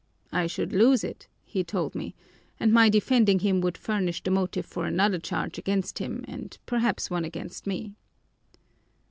'I 0.31 0.47
should 0.47 0.73
lose 0.73 1.03
it,' 1.03 1.27
he 1.45 1.63
told 1.63 1.93
me, 1.93 2.15
'and 2.59 2.73
my 2.73 2.89
defending 2.89 3.37
him 3.37 3.61
would 3.61 3.77
furnish 3.77 4.23
the 4.23 4.31
motive 4.31 4.65
for 4.65 4.85
another 4.87 5.19
charge 5.19 5.59
against 5.59 5.99
him 5.99 6.25
and 6.27 6.57
perhaps 6.65 7.11
one 7.11 7.23
against 7.23 7.67
me. 7.67 7.93